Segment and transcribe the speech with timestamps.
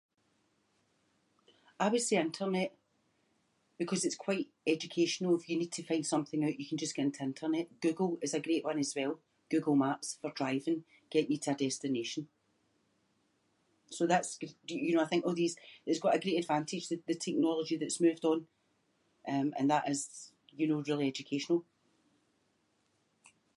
[1.79, 2.69] I would say internet
[3.81, 7.03] because it’s quite educational if you need to find something out you can just go
[7.05, 7.65] into internet.
[7.85, 9.13] Google is a great one as well,
[9.53, 10.79] Google Maps for driving,
[11.13, 12.23] getting you to a destination.
[13.95, 15.59] So that’s gr- you know, I think all these-
[15.89, 18.39] it’s got a great advantage th- the technology that’s moved on.
[19.33, 19.99] Um, and that is,
[20.59, 21.59] you know, really educational.